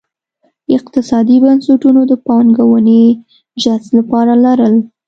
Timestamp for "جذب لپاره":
3.63-4.33